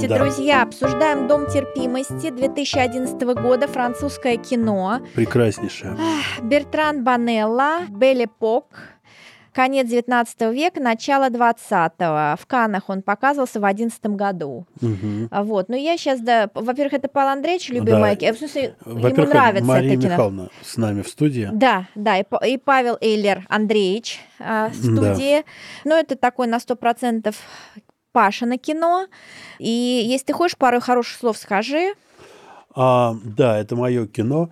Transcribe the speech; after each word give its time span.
Здравствуйте, 0.00 0.08
Да. 0.08 0.24
друзья! 0.24 0.62
Обсуждаем 0.62 1.28
«Дом 1.28 1.46
терпимости» 1.46 2.30
2011 2.30 3.34
года, 3.34 3.68
французское 3.68 4.38
кино. 4.38 5.00
Прекраснейшая. 5.14 5.92
Ах, 5.92 6.42
Бертран 6.42 7.04
Банелла, 7.04 7.80
Бель 7.90 8.24
Эпок, 8.24 8.64
конец 9.52 9.88
19 9.88 10.40
века, 10.54 10.80
начало 10.80 11.28
20-го. 11.28 12.40
В 12.40 12.46
Каннах 12.46 12.88
он 12.88 13.02
показывался 13.02 13.60
в 13.60 13.64
11 13.66 14.00
году. 14.16 14.66
А 15.30 15.42
Вот. 15.42 15.68
Но 15.68 15.76
я 15.76 15.98
сейчас, 15.98 16.20
да, 16.20 16.48
во-первых, 16.54 16.94
это 16.94 17.08
Павел 17.08 17.32
Андреевич, 17.32 17.68
любимое 17.68 18.16
Да. 18.16 18.32
В 18.32 18.38
смысле, 18.38 18.76
ему 18.86 19.26
нравится 19.26 19.66
Мария 19.66 19.92
это 19.92 20.00
кино. 20.00 20.12
Михайловна 20.12 20.48
с 20.62 20.78
нами 20.78 21.02
в 21.02 21.08
студии. 21.08 21.50
Да, 21.52 21.88
да, 21.94 22.16
и, 22.16 22.24
и 22.48 22.56
Павел 22.56 22.96
Эйлер 23.02 23.44
Андреевич 23.50 24.18
а, 24.38 24.70
в 24.70 24.74
студии. 24.76 25.44
Ну, 25.84 25.94
это 25.94 26.16
такой 26.16 26.46
на 26.46 26.56
100% 26.56 27.34
Пашина 28.12 28.58
кино. 28.58 29.06
И 29.58 29.68
если 29.68 30.26
ты 30.26 30.32
хочешь 30.32 30.56
пару 30.56 30.80
хороших 30.80 31.18
слов, 31.18 31.36
скажи. 31.36 31.94
А, 32.74 33.14
да, 33.24 33.58
это 33.58 33.76
мое 33.76 34.06
кино. 34.06 34.50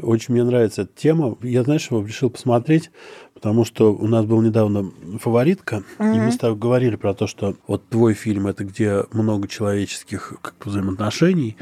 Очень 0.00 0.34
мне 0.34 0.42
нравится 0.42 0.82
эта 0.82 0.92
тема. 0.92 1.36
Я, 1.42 1.62
знаешь, 1.62 1.88
его 1.88 2.04
решил 2.04 2.28
посмотреть, 2.28 2.90
потому 3.32 3.64
что 3.64 3.94
у 3.94 4.08
нас 4.08 4.24
был 4.24 4.40
недавно 4.42 4.90
фаворитка, 5.20 5.84
и 6.00 6.02
мы 6.02 6.32
с 6.32 6.36
тобой 6.36 6.56
говорили 6.58 6.96
про 6.96 7.14
то, 7.14 7.28
что 7.28 7.54
вот 7.68 7.88
твой 7.88 8.14
фильм 8.14 8.48
это 8.48 8.64
где 8.64 9.04
много 9.12 9.46
человеческих 9.46 10.34
как 10.42 10.54
бы, 10.58 10.70
взаимоотношений, 10.70 11.56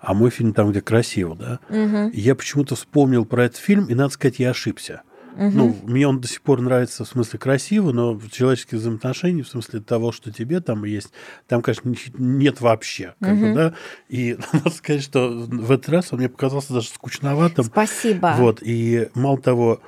а 0.00 0.14
мой 0.14 0.30
фильм 0.30 0.52
там, 0.52 0.70
где 0.70 0.80
красиво, 0.80 1.34
да. 1.34 1.58
И 2.10 2.20
я 2.20 2.36
почему-то 2.36 2.76
вспомнил 2.76 3.24
про 3.24 3.46
этот 3.46 3.58
фильм, 3.58 3.86
и, 3.86 3.94
надо 3.94 4.10
сказать, 4.10 4.38
я 4.38 4.50
ошибся. 4.50 5.02
Ну, 5.36 5.76
мне 5.84 6.06
он 6.06 6.20
до 6.20 6.28
сих 6.28 6.42
пор 6.42 6.60
нравится 6.60 7.04
в 7.04 7.08
смысле 7.08 7.38
красиво, 7.38 7.92
но 7.92 8.14
в 8.14 8.30
человеческих 8.30 8.78
взаимоотношениях, 8.78 9.46
в 9.46 9.50
смысле 9.50 9.80
того, 9.80 10.12
что 10.12 10.32
тебе 10.32 10.60
там 10.60 10.84
есть, 10.84 11.12
там, 11.48 11.62
конечно, 11.62 11.94
нет 12.18 12.60
вообще. 12.60 13.14
Как 13.20 13.38
бы, 13.38 13.54
да? 13.54 13.74
И 14.08 14.36
надо 14.52 14.70
сказать, 14.70 15.02
что 15.02 15.28
в 15.30 15.70
этот 15.70 15.88
раз 15.88 16.12
он 16.12 16.18
мне 16.18 16.28
показался 16.28 16.74
даже 16.74 16.88
скучноватым. 16.88 17.64
Спасибо. 17.64 18.34
Вот, 18.38 18.62
и 18.62 19.08
мало 19.14 19.38
того, 19.38 19.80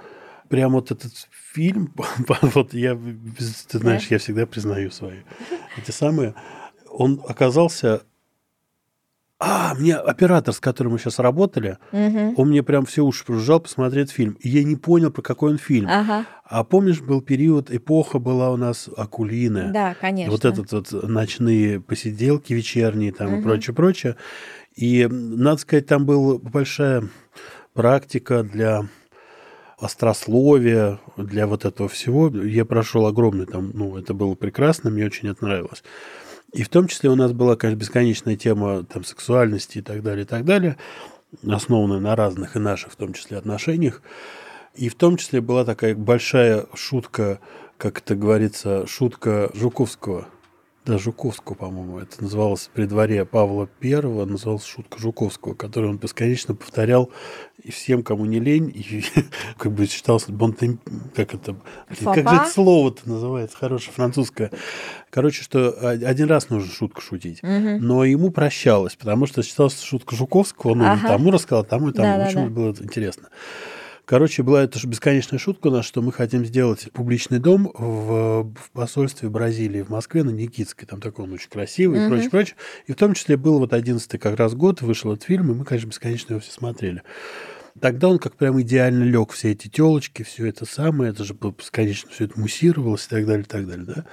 прям 0.48 0.72
вот 0.72 0.90
этот 0.90 1.12
фильм, 1.52 1.92
вот 2.42 2.74
я, 2.74 2.94
ты 2.94 3.78
знаешь, 3.78 4.06
я 4.08 4.18
всегда 4.18 4.46
признаю 4.46 4.90
свои 4.90 5.20
эти 5.76 5.90
самые, 5.90 6.34
он 6.88 7.20
оказался... 7.26 8.02
А, 9.40 9.74
мне 9.74 9.96
оператор, 9.96 10.54
с 10.54 10.60
которым 10.60 10.92
мы 10.92 10.98
сейчас 10.98 11.18
работали, 11.18 11.78
Мгм. 11.92 12.34
он 12.36 12.48
мне 12.48 12.62
прям 12.62 12.86
все 12.86 13.02
уши 13.02 13.24
прожужжал 13.24 13.60
посмотреть 13.60 14.10
фильм. 14.10 14.36
И 14.40 14.48
я 14.48 14.62
не 14.62 14.76
понял, 14.76 15.10
про 15.10 15.22
какой 15.22 15.52
он 15.52 15.58
фильм. 15.58 15.88
Ага. 15.90 16.24
А 16.44 16.62
помнишь, 16.62 17.00
был 17.00 17.20
период, 17.20 17.70
эпоха 17.70 18.18
была 18.18 18.50
у 18.52 18.56
нас 18.56 18.88
Акулины. 18.96 19.72
Да, 19.72 19.94
конечно. 20.00 20.30
Вот 20.32 20.44
этот 20.44 20.72
вот 20.72 20.92
ночные 21.08 21.80
посиделки 21.80 22.52
вечерние 22.52 23.12
там 23.12 23.28
и 23.28 23.32
Мгм. 23.34 23.42
прочее, 23.42 23.74
прочее. 23.74 24.16
И, 24.76 25.06
надо 25.10 25.60
сказать, 25.60 25.86
там 25.86 26.06
была 26.06 26.38
большая 26.38 27.04
практика 27.72 28.44
для 28.44 28.86
острословия, 29.78 31.00
для 31.16 31.46
вот 31.48 31.64
этого 31.64 31.88
всего. 31.88 32.28
Я 32.28 32.64
прошел 32.64 33.06
огромный 33.06 33.46
там, 33.46 33.72
ну, 33.74 33.96
это 33.98 34.14
было 34.14 34.34
прекрасно, 34.36 34.90
мне 34.90 35.04
очень 35.04 35.28
это 35.28 35.44
нравилось. 35.44 35.82
И 36.54 36.62
в 36.62 36.68
том 36.68 36.86
числе 36.86 37.10
у 37.10 37.16
нас 37.16 37.32
была, 37.32 37.56
конечно, 37.56 37.80
бесконечная 37.80 38.36
тема 38.36 38.84
там 38.84 39.02
сексуальности 39.02 39.78
и 39.78 39.82
так 39.82 40.04
далее, 40.04 40.22
и 40.22 40.26
так 40.26 40.44
далее, 40.44 40.76
основанная 41.44 41.98
на 41.98 42.14
разных 42.14 42.54
и 42.54 42.60
наших, 42.60 42.92
в 42.92 42.96
том 42.96 43.12
числе, 43.12 43.36
отношениях. 43.36 44.00
И 44.76 44.88
в 44.88 44.94
том 44.94 45.16
числе 45.16 45.40
была 45.40 45.64
такая 45.64 45.96
большая 45.96 46.66
шутка, 46.72 47.40
как 47.76 47.98
это 47.98 48.14
говорится, 48.14 48.86
шутка 48.86 49.50
Жуковского. 49.52 50.28
Да, 50.84 50.98
Жуковского, 50.98 51.54
по-моему, 51.54 51.98
это 51.98 52.22
называлось 52.22 52.68
при 52.74 52.84
дворе 52.84 53.24
Павла 53.24 53.66
Первого, 53.80 54.26
называлась 54.26 54.66
шутка 54.66 54.98
Жуковского, 54.98 55.54
которую 55.54 55.92
он 55.92 55.96
бесконечно 55.98 56.54
повторял 56.54 57.10
и 57.62 57.70
всем, 57.70 58.02
кому 58.02 58.26
не 58.26 58.38
лень, 58.38 58.70
и 58.74 59.02
как 59.56 59.72
бы 59.72 59.86
считался 59.86 60.30
бонтем, 60.30 60.78
как 61.14 61.32
это, 61.34 61.56
как 62.04 62.16
же 62.28 62.36
это 62.36 62.44
слово-то 62.52 63.08
называется, 63.08 63.56
хорошее 63.56 63.94
французское. 63.94 64.50
Короче, 65.08 65.42
что 65.42 65.70
один 65.88 66.28
раз 66.28 66.50
нужно 66.50 66.70
шутку 66.70 67.00
шутить, 67.00 67.42
Мгм. 67.42 67.78
но 67.78 68.04
ему 68.04 68.30
прощалось, 68.30 68.94
потому 68.94 69.24
что 69.24 69.42
считалось 69.42 69.80
шутка 69.80 70.14
Жуковского, 70.14 70.74
ну, 70.74 70.84
Ага. 70.84 71.08
тому 71.08 71.30
рассказал, 71.30 71.64
тому 71.64 71.88
и 71.88 71.92
тому. 71.92 72.08
В 72.08 72.18
Да-да-да. 72.18 72.24
общем, 72.40 72.52
было 72.52 72.70
это 72.72 72.84
интересно. 72.84 73.28
Короче, 74.06 74.42
была 74.42 74.62
эта 74.64 74.78
ж 74.78 74.84
бесконечная 74.84 75.38
шутка 75.38 75.68
у 75.68 75.70
нас, 75.70 75.86
что 75.86 76.02
мы 76.02 76.12
хотим 76.12 76.44
сделать 76.44 76.92
публичный 76.92 77.38
дом 77.38 77.70
в, 77.72 78.52
в 78.54 78.70
посольстве 78.72 79.30
Бразилии 79.30 79.80
в 79.80 79.88
Москве 79.88 80.22
на 80.22 80.30
Никитской. 80.30 80.86
Там 80.86 81.00
такой 81.00 81.24
он 81.24 81.32
очень 81.32 81.48
красивый 81.48 81.98
и 81.98 82.00
Мгм. 82.02 82.10
прочее, 82.10 82.30
прочее. 82.30 82.56
И 82.86 82.92
в 82.92 82.96
том 82.96 83.14
числе 83.14 83.38
был 83.38 83.58
вот 83.58 83.72
11 83.72 84.20
как 84.20 84.36
раз 84.36 84.54
год, 84.54 84.82
вышел 84.82 85.12
этот 85.12 85.24
фильм, 85.24 85.50
и 85.50 85.54
мы, 85.54 85.64
конечно, 85.64 85.88
бесконечно 85.88 86.34
его 86.34 86.40
все 86.40 86.52
смотрели. 86.52 87.02
Тогда 87.80 88.08
он 88.08 88.18
как 88.18 88.36
прям 88.36 88.60
идеально 88.60 89.04
лег, 89.04 89.32
все 89.32 89.52
эти 89.52 89.68
телочки, 89.68 90.22
все 90.22 90.46
это 90.46 90.66
самое, 90.66 91.10
это 91.10 91.24
же 91.24 91.34
бесконечно 91.34 92.10
все 92.10 92.26
это 92.26 92.38
муссировалось 92.38 93.06
и 93.06 93.08
так 93.08 93.26
далее, 93.26 93.42
и 93.42 93.48
так 93.48 93.66
далее, 93.66 93.86
да. 93.86 94.04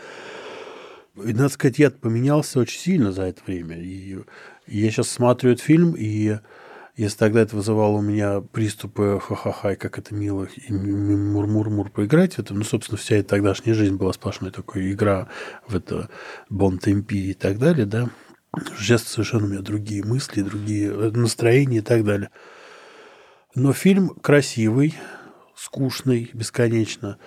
И, 1.21 1.33
надо 1.33 1.49
сказать, 1.49 1.77
я 1.77 1.91
поменялся 1.91 2.59
очень 2.59 2.79
сильно 2.79 3.11
за 3.11 3.23
это 3.23 3.41
время. 3.45 3.77
И, 3.77 4.19
и 4.67 4.79
я 4.79 4.89
сейчас 4.89 5.09
смотрю 5.09 5.51
этот 5.51 5.63
фильм, 5.63 5.95
и 5.97 6.37
если 7.01 7.17
тогда 7.17 7.41
это 7.41 7.55
вызывало 7.55 7.97
у 7.97 8.01
меня 8.01 8.41
приступы 8.41 9.19
ха-ха-ха, 9.19 9.73
и 9.73 9.75
как 9.75 9.97
это 9.97 10.13
мило, 10.13 10.45
и 10.45 10.71
мур-мур-мур 10.71 11.89
поиграть 11.89 12.35
в 12.35 12.39
это, 12.39 12.53
ну, 12.53 12.63
собственно, 12.63 12.99
вся 12.99 13.15
эта 13.15 13.29
тогдашняя 13.29 13.73
жизнь 13.73 13.95
была 13.95 14.13
сплошной 14.13 14.51
такой 14.51 14.91
игра 14.91 15.27
в 15.67 15.75
это 15.75 16.09
бон 16.49 16.77
темпи 16.77 17.31
и 17.31 17.33
так 17.33 17.57
далее, 17.57 17.87
да, 17.87 18.11
сейчас 18.77 19.01
совершенно 19.03 19.45
у 19.45 19.49
меня 19.49 19.61
другие 19.61 20.03
мысли, 20.03 20.43
другие 20.43 20.91
э, 20.91 21.09
настроения 21.09 21.79
и 21.79 21.81
так 21.81 22.03
далее. 22.03 22.29
Но 23.55 23.73
фильм 23.73 24.09
красивый, 24.09 24.93
скучный, 25.55 26.29
бесконечно. 26.33 27.17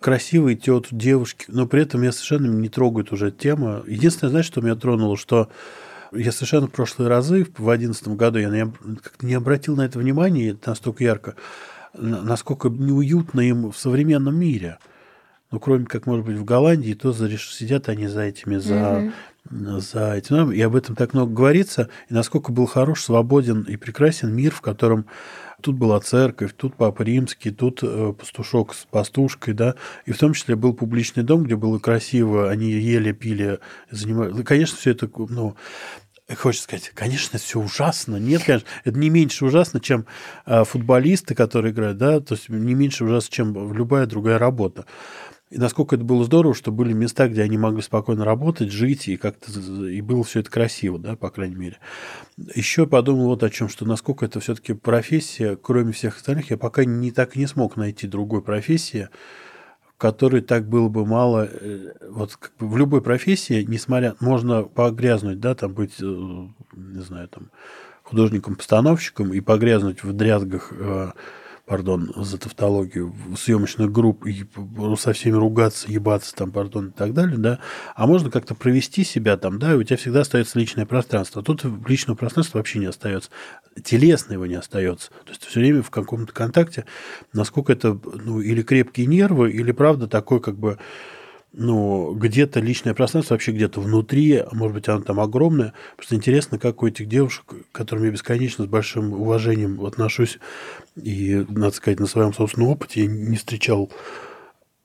Красивые 0.00 0.56
тет, 0.56 0.86
девушки, 0.90 1.44
но 1.48 1.66
при 1.66 1.82
этом 1.82 2.00
меня 2.00 2.12
совершенно 2.12 2.46
не 2.46 2.70
трогает 2.70 3.12
уже 3.12 3.30
тема. 3.30 3.82
Единственное, 3.86 4.30
знаешь, 4.30 4.46
что 4.46 4.62
меня 4.62 4.76
тронуло, 4.76 5.18
что 5.18 5.50
я 6.12 6.32
совершенно 6.32 6.66
в 6.66 6.72
прошлые 6.72 7.08
разы, 7.08 7.44
в 7.44 7.56
2011 7.62 8.08
году, 8.08 8.38
я 8.38 8.48
не, 8.48 8.70
как-то 9.02 9.26
не 9.26 9.34
обратил 9.34 9.76
на 9.76 9.82
это 9.82 9.98
внимания 9.98 10.56
настолько 10.64 11.04
ярко, 11.04 11.36
на- 11.94 12.22
насколько 12.22 12.68
неуютно 12.68 13.40
им 13.40 13.70
в 13.70 13.76
современном 13.78 14.38
мире. 14.38 14.78
Ну, 15.50 15.58
кроме 15.58 15.86
как, 15.86 16.06
может 16.06 16.24
быть, 16.24 16.36
в 16.36 16.44
Голландии, 16.44 16.94
то 16.94 17.12
за, 17.12 17.28
сидят 17.36 17.88
они 17.88 18.06
за 18.06 18.22
этими, 18.22 18.56
за, 18.58 19.12
за 19.50 20.14
этим. 20.14 20.36
ну, 20.36 20.50
И 20.52 20.60
об 20.60 20.76
этом 20.76 20.94
так 20.94 21.12
много 21.12 21.32
говорится. 21.32 21.88
И 22.08 22.14
насколько 22.14 22.52
был 22.52 22.66
хорош, 22.66 23.02
свободен 23.02 23.62
и 23.62 23.76
прекрасен 23.76 24.32
мир, 24.32 24.52
в 24.52 24.60
котором 24.60 25.06
тут 25.62 25.76
была 25.76 26.00
церковь, 26.00 26.52
тут 26.56 26.76
Папа 26.76 27.02
Римский, 27.02 27.50
тут 27.50 27.80
э, 27.82 28.14
пастушок 28.18 28.74
с 28.74 28.86
пастушкой, 28.90 29.54
да, 29.54 29.74
и 30.06 30.12
в 30.12 30.18
том 30.18 30.34
числе 30.34 30.56
был 30.56 30.74
публичный 30.74 31.22
дом, 31.22 31.44
где 31.44 31.56
было 31.56 31.78
красиво, 31.78 32.50
они 32.50 32.70
ели, 32.70 33.12
пили, 33.12 33.58
занимались. 33.90 34.44
Конечно, 34.44 34.76
все 34.76 34.90
это, 34.90 35.08
ну, 35.16 35.56
Хочется 36.36 36.64
сказать, 36.64 36.92
конечно, 36.94 37.40
все 37.40 37.58
ужасно. 37.58 38.16
Нет, 38.16 38.44
конечно, 38.44 38.68
это 38.84 38.96
не 38.96 39.10
меньше 39.10 39.44
ужасно, 39.44 39.80
чем 39.80 40.06
э, 40.46 40.62
футболисты, 40.64 41.34
которые 41.34 41.72
играют, 41.72 41.98
да, 41.98 42.20
то 42.20 42.34
есть 42.34 42.48
не 42.48 42.74
меньше 42.74 43.04
ужасно, 43.04 43.32
чем 43.32 43.72
любая 43.72 44.06
другая 44.06 44.38
работа. 44.38 44.86
И 45.50 45.58
насколько 45.58 45.96
это 45.96 46.04
было 46.04 46.24
здорово, 46.24 46.54
что 46.54 46.70
были 46.70 46.92
места, 46.92 47.28
где 47.28 47.42
они 47.42 47.58
могли 47.58 47.82
спокойно 47.82 48.24
работать, 48.24 48.70
жить, 48.70 49.08
и 49.08 49.16
как-то 49.16 49.50
и 49.88 50.00
было 50.00 50.22
все 50.22 50.40
это 50.40 50.50
красиво, 50.50 50.96
да, 50.96 51.16
по 51.16 51.28
крайней 51.30 51.56
мере. 51.56 51.78
Еще 52.54 52.86
подумал 52.86 53.26
вот 53.26 53.42
о 53.42 53.50
чем, 53.50 53.68
что 53.68 53.84
насколько 53.84 54.24
это 54.24 54.38
все-таки 54.38 54.74
профессия, 54.74 55.56
кроме 55.56 55.92
всех 55.92 56.16
остальных, 56.16 56.50
я 56.50 56.56
пока 56.56 56.84
не 56.84 57.10
так 57.10 57.34
не 57.34 57.48
смог 57.48 57.76
найти 57.76 58.06
другой 58.06 58.42
профессии, 58.42 59.08
которой 59.98 60.40
так 60.40 60.68
было 60.68 60.88
бы 60.88 61.04
мало, 61.04 61.48
э, 61.50 61.94
вот 62.08 62.36
как 62.36 62.52
бы 62.56 62.68
в 62.68 62.76
любой 62.76 63.02
профессии, 63.02 63.64
несмотря, 63.68 64.14
можно 64.20 64.62
погрязнуть, 64.62 65.40
да, 65.40 65.56
там 65.56 65.74
быть, 65.74 65.96
э, 66.00 66.04
не 66.04 67.00
знаю, 67.00 67.28
там 67.28 67.50
художником-постановщиком 68.04 69.34
и 69.34 69.40
погрязнуть 69.40 70.04
в 70.04 70.12
дрязгах 70.12 70.72
э, 70.72 71.10
пардон 71.70 72.12
за 72.16 72.36
тавтологию, 72.36 73.14
съемочных 73.38 73.92
групп 73.92 74.26
и 74.26 74.44
со 74.96 75.12
всеми 75.12 75.36
ругаться, 75.36 75.88
ебаться 75.88 76.34
там, 76.34 76.50
пардон, 76.50 76.88
и 76.88 76.90
так 76.90 77.14
далее, 77.14 77.38
да, 77.38 77.60
а 77.94 78.08
можно 78.08 78.28
как-то 78.28 78.56
провести 78.56 79.04
себя 79.04 79.36
там, 79.36 79.60
да, 79.60 79.74
и 79.74 79.76
у 79.76 79.84
тебя 79.84 79.96
всегда 79.96 80.22
остается 80.22 80.58
личное 80.58 80.84
пространство. 80.84 81.42
А 81.42 81.44
тут 81.44 81.64
личного 81.86 82.16
пространства 82.16 82.58
вообще 82.58 82.80
не 82.80 82.86
остается. 82.86 83.30
Телесно 83.84 84.32
его 84.32 84.46
не 84.46 84.56
остается. 84.56 85.10
То 85.10 85.28
есть 85.28 85.44
все 85.44 85.60
время 85.60 85.84
в 85.84 85.90
каком-то 85.90 86.32
контакте, 86.32 86.86
насколько 87.32 87.72
это, 87.72 87.96
ну, 88.14 88.40
или 88.40 88.62
крепкие 88.62 89.06
нервы, 89.06 89.52
или 89.52 89.70
правда 89.70 90.08
такой 90.08 90.40
как 90.40 90.58
бы 90.58 90.76
ну, 91.52 92.14
где-то 92.14 92.60
личное 92.60 92.94
пространство, 92.94 93.34
вообще 93.34 93.52
где-то 93.52 93.80
внутри, 93.80 94.36
а 94.36 94.48
может 94.52 94.74
быть, 94.74 94.88
оно 94.88 95.00
там 95.02 95.18
огромное. 95.18 95.72
Просто 95.96 96.14
интересно, 96.14 96.58
как 96.58 96.82
у 96.82 96.86
этих 96.86 97.08
девушек, 97.08 97.44
к 97.46 97.76
которым 97.76 98.04
я 98.04 98.10
бесконечно 98.10 98.64
с 98.64 98.68
большим 98.68 99.12
уважением 99.14 99.84
отношусь, 99.84 100.38
и, 100.96 101.44
надо 101.48 101.74
сказать, 101.74 102.00
на 102.00 102.06
своем 102.06 102.32
собственном 102.32 102.70
опыте 102.70 103.02
я 103.02 103.06
не 103.06 103.36
встречал 103.36 103.90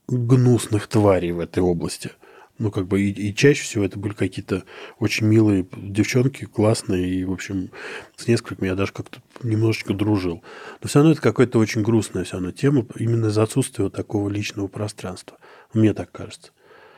гнусных 0.07 0.87
тварей 0.87 1.31
в 1.31 1.39
этой 1.39 1.61
области. 1.61 2.11
Ну, 2.57 2.71
как 2.71 2.87
бы, 2.87 3.01
и, 3.01 3.11
и 3.11 3.35
чаще 3.35 3.63
всего 3.63 3.83
это 3.83 3.99
были 3.99 4.13
какие-то 4.13 4.63
очень 4.99 5.27
милые 5.27 5.67
девчонки, 5.75 6.45
классные, 6.45 7.07
и, 7.07 7.25
в 7.25 7.33
общем, 7.33 7.69
с 8.15 8.27
несколькими 8.27 8.67
я 8.67 8.75
даже 8.75 8.93
как-то 8.93 9.19
немножечко 9.43 9.93
дружил. 9.93 10.41
Но 10.81 10.87
все 10.87 10.99
равно 10.99 11.11
это 11.11 11.21
какая-то 11.21 11.59
очень 11.59 11.81
грустная 11.81 12.23
все 12.23 12.33
равно 12.33 12.51
тема, 12.51 12.85
именно 12.97 13.27
из-за 13.27 13.43
отсутствия 13.43 13.89
такого 13.89 14.29
личного 14.29 14.67
пространства. 14.67 15.37
Мне 15.73 15.93
так 15.93 16.11
кажется. 16.11 16.51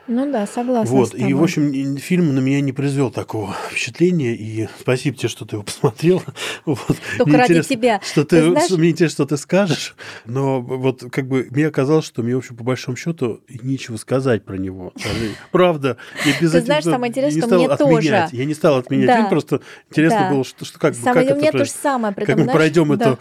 Ну 0.08 0.32
да, 0.32 0.46
согласна. 0.46 0.96
Вот, 0.96 1.14
и, 1.16 1.34
в 1.34 1.44
общем, 1.44 1.98
фильм 1.98 2.34
на 2.34 2.40
меня 2.40 2.62
не 2.62 2.72
произвел 2.72 3.12
такого 3.12 3.56
впечатления, 3.70 4.36
и 4.36 4.68
спасибо 4.80 5.18
тебе, 5.18 5.30
что 5.30 5.46
ты 5.46 5.56
его 5.56 5.64
посмотрел. 5.64 6.24
Вот. 6.66 6.80
Только 7.18 7.30
мне 7.30 7.38
ради 7.38 7.62
тебя. 7.64 8.02
Что 8.04 8.26
ты, 8.26 8.42
ты 8.42 8.50
знаешь... 8.52 8.70
Мне 8.72 8.90
интересно, 8.90 9.26
что 9.26 9.26
ты 9.26 9.38
скажешь, 9.38 9.96
но 10.26 10.60
вот 10.62 11.04
как 11.12 11.28
бы 11.28 11.48
мне 11.50 11.68
оказалось, 11.68 12.06
что 12.06 12.24
мне, 12.24 12.36
в 12.36 12.40
общем, 12.40 12.56
по 12.56 12.64
большому 12.64 12.98
счету 12.98 13.42
нечего 13.48 13.98
сказать 13.98 14.44
про 14.44 14.58
него. 14.58 14.94
Правда, 15.52 15.98
я 16.26 16.34
без 16.40 16.52
Ты 16.52 16.62
знаешь, 16.62 16.84
самое 16.84 17.10
интересное, 17.10 17.42
что 17.42 17.56
мне 17.56 17.78
тоже. 17.78 18.28
Я 18.32 18.46
не 18.46 18.54
стал 18.54 18.78
отменять 18.78 19.16
фильм, 19.16 19.30
просто 19.30 19.62
интересно 19.90 20.30
было, 20.32 20.44
что, 20.44 20.66
как, 20.78 20.96
самое, 20.96 21.28
это... 21.28 21.52
то 21.52 21.66
же 21.66 21.72
самое. 21.72 22.14
Как 22.14 22.38
мы 22.38 22.48
пройдем 22.48 22.92
это, 22.92 23.18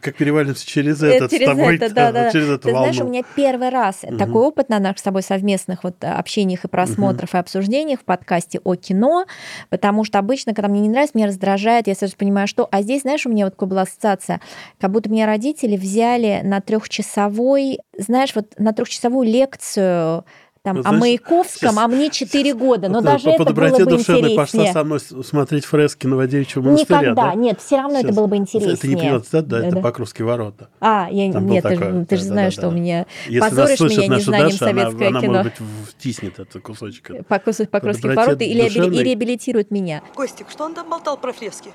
как 0.00 0.16
перевалимся 0.16 0.66
через 0.66 1.02
э, 1.02 1.08
этот 1.08 1.32
с 1.32 1.38
тобой, 1.38 1.78
через 1.78 2.48
эту 2.48 2.72
волну. 2.72 2.86
Ты 2.86 2.92
знаешь, 2.94 3.00
у 3.00 3.08
меня 3.08 3.22
первый 3.34 3.68
раз 3.68 4.04
такой 4.18 4.42
опыт 4.42 4.68
на 4.68 4.78
наших 4.78 4.98
с 4.98 5.02
собой 5.02 5.22
совместных 5.22 5.84
вот 5.84 5.96
общениях 6.28 6.64
и 6.64 6.68
просмотров 6.68 7.30
угу. 7.30 7.38
и 7.38 7.40
обсуждениях 7.40 8.00
в 8.00 8.04
подкасте 8.04 8.60
о 8.62 8.74
кино, 8.74 9.24
потому 9.70 10.04
что 10.04 10.18
обычно, 10.18 10.52
когда 10.52 10.68
мне 10.68 10.80
не 10.80 10.90
нравится, 10.90 11.16
меня 11.16 11.26
раздражает, 11.26 11.86
я 11.86 11.94
сразу 11.94 12.16
понимаю, 12.16 12.46
что... 12.46 12.68
А 12.70 12.82
здесь, 12.82 13.02
знаешь, 13.02 13.24
у 13.24 13.30
меня 13.30 13.46
вот 13.46 13.54
такая 13.54 13.68
была 13.68 13.82
ассоциация, 13.82 14.40
как 14.78 14.90
будто 14.90 15.08
меня 15.08 15.26
родители 15.26 15.76
взяли 15.76 16.42
на 16.44 16.60
трехчасовой, 16.60 17.78
знаешь, 17.96 18.34
вот 18.34 18.54
на 18.58 18.72
трехчасовую 18.72 19.26
лекцию 19.26 20.24
там, 20.68 20.76
ну, 20.76 20.82
знаешь, 20.82 20.96
о 20.96 21.00
Маяковском, 21.00 21.70
сейчас, 21.70 21.78
а 21.78 21.88
мне 21.88 22.10
4 22.10 22.54
года. 22.54 22.88
Но 22.88 23.00
даже 23.00 23.24
по 23.24 23.42
это 23.42 23.52
было 23.52 23.54
бы 23.54 23.94
интереснее. 23.94 24.36
пошла 24.36 24.66
со 24.66 24.84
мной 24.84 25.00
смотреть 25.00 25.64
фрески 25.64 26.06
Новодевичьего 26.06 26.62
монастыря. 26.62 27.00
Никогда, 27.00 27.22
да? 27.26 27.34
нет, 27.34 27.60
все 27.60 27.76
равно 27.76 27.96
сейчас. 27.96 28.04
это 28.04 28.14
было 28.14 28.26
бы 28.26 28.36
интереснее. 28.36 28.74
Это 28.74 28.86
не 28.86 28.96
Пиотстад, 28.96 29.48
да, 29.48 29.60
да, 29.60 29.66
это 29.68 29.80
Покровские 29.80 30.26
ворота. 30.26 30.68
А, 30.80 31.08
я, 31.10 31.28
нет, 31.28 31.62
ты, 31.62 31.76
такое, 31.76 32.04
ты 32.04 32.16
же 32.16 32.22
да, 32.24 32.28
знаешь, 32.28 32.54
да, 32.54 32.60
что 32.60 32.62
да. 32.62 32.68
у 32.68 32.72
меня 32.72 33.06
Если 33.26 33.40
позоришь 33.40 33.80
меня 33.80 34.16
незнанием 34.16 34.50
Даша, 34.50 34.58
советское 34.58 35.08
она, 35.08 35.20
кино. 35.20 35.32
Она, 35.32 35.42
может 35.42 35.60
быть, 35.60 35.68
втиснет 35.90 36.38
этот 36.38 36.62
кусочек. 36.62 37.10
Покровские 37.26 38.14
ворота 38.14 38.44
или 38.44 38.68
и 38.68 39.02
реабилитирует 39.04 39.70
меня. 39.70 40.02
Костик, 40.14 40.50
что 40.50 40.64
он 40.64 40.74
там 40.74 40.88
болтал 40.88 41.16
про 41.16 41.32
фрески? 41.32 41.70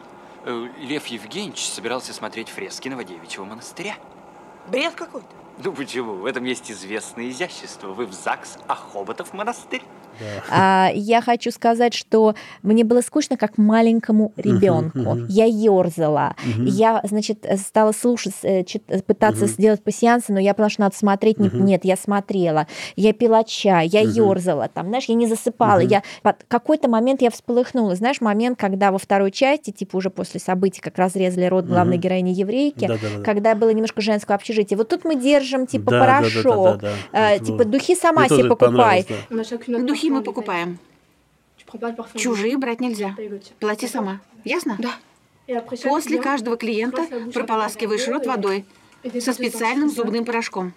Э, 0.45 0.67
Лев 0.81 1.05
Евгеньевич 1.07 1.65
собирался 1.69 2.13
смотреть 2.13 2.49
фрески 2.49 2.89
Новодевичьего 2.89 3.45
монастыря. 3.45 3.95
Бред 4.69 4.93
какой-то. 4.93 5.42
Ну 5.63 5.71
почему? 5.71 6.15
В 6.15 6.25
этом 6.25 6.43
есть 6.43 6.69
известное 6.69 7.29
изящество. 7.29 7.87
Вы 7.93 8.05
в 8.05 8.11
ЗАГС, 8.11 8.57
а 8.67 8.75
Хоботов 8.75 9.33
монастырь. 9.33 9.81
Да. 10.19 10.43
А, 10.49 10.91
я 10.93 11.21
хочу 11.21 11.51
сказать, 11.51 11.93
что 11.93 12.35
мне 12.61 12.83
было 12.83 13.01
скучно 13.01 13.37
как 13.37 13.57
маленькому 13.57 14.33
ребенку. 14.35 15.25
Я 15.29 15.45
ерзала. 15.45 16.35
Я, 16.57 17.01
значит, 17.03 17.45
стала 17.59 17.91
слушать, 17.91 18.33
э, 18.43 18.63
пытаться 19.05 19.45
uh-huh. 19.45 19.49
сделать 19.49 19.83
пассиансы, 19.83 20.33
но 20.33 20.39
я 20.39 20.53
поняла, 20.53 20.69
что 20.69 20.81
надо 20.81 20.95
смотреть. 20.95 21.37
Uh-huh. 21.37 21.61
Нет, 21.61 21.85
я 21.85 21.95
смотрела. 21.95 22.67
Я 22.95 23.13
пила 23.13 23.43
чай, 23.43 23.87
я 23.87 24.03
uh-huh. 24.03 24.29
ерзала. 24.29 24.69
Там, 24.69 24.87
знаешь, 24.87 25.05
я 25.05 25.15
не 25.15 25.27
засыпала. 25.27 25.79
Я 25.79 26.03
под 26.21 26.43
какой-то 26.47 26.87
момент 26.87 27.21
я 27.21 27.29
всполыхнула. 27.31 27.95
Знаешь, 27.95 28.21
момент, 28.21 28.59
когда 28.59 28.91
во 28.91 28.97
второй 28.97 29.31
части, 29.31 29.71
типа 29.71 29.97
уже 29.97 30.09
после 30.09 30.39
событий, 30.39 30.81
как 30.81 30.97
разрезали 30.97 31.45
род 31.45 31.65
главной 31.65 31.97
героини 31.97 32.29
еврейки, 32.29 32.89
когда 33.23 33.55
было 33.55 33.69
немножко 33.69 34.01
женского 34.01 34.35
общежития. 34.35 34.77
Вот 34.77 34.89
тут 34.89 35.05
мы 35.05 35.15
держим, 35.15 35.67
типа, 35.67 35.91
да, 35.91 35.99
порошок. 35.99 36.43
Да, 36.43 36.73
да, 36.73 36.77
да, 36.77 36.93
да. 37.11 37.35
Э, 37.35 37.39
типа, 37.39 37.65
духи 37.65 37.95
сама 37.95 38.27
себе 38.27 38.45
покупай. 38.45 39.05
Духи 39.67 40.02
мы 40.09 40.21
покупаем. 40.21 40.79
Чужие 42.15 42.57
брать 42.57 42.79
нельзя. 42.81 43.15
Плати 43.59 43.87
сама. 43.87 44.21
Ясно? 44.43 44.77
Да. 44.79 44.95
После 45.83 46.21
каждого 46.21 46.57
клиента 46.57 47.05
прополаскиваешь 47.33 48.07
рот 48.07 48.25
водой 48.25 48.65
со 49.19 49.33
специальным 49.33 49.89
зубным 49.89 50.25
порошком. 50.25 50.73